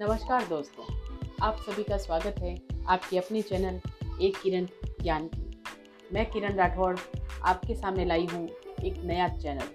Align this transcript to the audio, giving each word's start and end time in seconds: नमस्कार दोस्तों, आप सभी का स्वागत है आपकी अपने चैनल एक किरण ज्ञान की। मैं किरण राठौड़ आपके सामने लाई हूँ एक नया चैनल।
नमस्कार 0.00 0.46
दोस्तों, 0.48 0.84
आप 1.42 1.56
सभी 1.56 1.82
का 1.82 1.96
स्वागत 1.96 2.34
है 2.38 2.54
आपकी 2.88 3.16
अपने 3.16 3.40
चैनल 3.42 3.80
एक 4.22 4.36
किरण 4.42 4.66
ज्ञान 5.02 5.26
की। 5.26 5.62
मैं 6.14 6.24
किरण 6.30 6.54
राठौड़ 6.54 6.96
आपके 7.44 7.74
सामने 7.74 8.04
लाई 8.04 8.26
हूँ 8.26 8.48
एक 8.84 9.02
नया 9.04 9.28
चैनल। 9.28 9.68